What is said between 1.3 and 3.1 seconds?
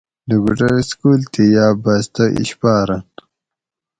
تھی یاۤ بستہ اِشپاۤرن